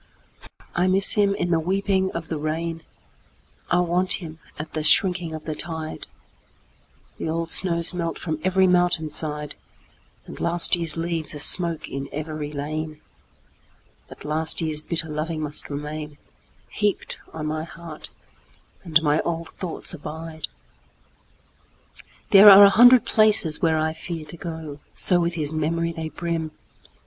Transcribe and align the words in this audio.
I 0.73 0.87
miss 0.87 1.11
him 1.11 1.35
in 1.35 1.51
the 1.51 1.59
weeping 1.59 2.09
of 2.13 2.27
the 2.27 2.39
rain;I 2.39 3.81
want 3.81 4.13
him 4.13 4.39
at 4.57 4.73
the 4.73 4.81
shrinking 4.81 5.31
of 5.35 5.45
the 5.45 5.53
tide; 5.53 6.07
The 7.19 7.29
old 7.29 7.51
snows 7.51 7.93
melt 7.93 8.17
from 8.17 8.39
every 8.43 8.65
mountain 8.65 9.11
side, 9.11 9.53
And 10.25 10.39
last 10.41 10.75
year's 10.75 10.97
leaves 10.97 11.35
are 11.35 11.39
smoke 11.39 11.87
in 11.87 12.09
every 12.11 12.51
lane; 12.51 12.99
But 14.09 14.25
last 14.25 14.59
year's 14.59 14.81
bitter 14.81 15.07
loving 15.07 15.41
must 15.41 15.65
remainHeaped 15.65 17.17
on 17.31 17.45
my 17.45 17.63
heart, 17.63 18.09
and 18.83 19.03
my 19.03 19.19
old 19.21 19.49
thoughts 19.49 19.93
abide! 19.93 20.47
There 22.31 22.49
are 22.49 22.63
a 22.65 22.71
hundred 22.71 23.05
places 23.05 23.61
where 23.61 23.77
I 23.77 23.93
fearTo 23.93 24.39
go,—so 24.39 25.19
with 25.19 25.35
his 25.35 25.51
memory 25.51 25.91
they 25.91 26.09
brim! 26.09 26.49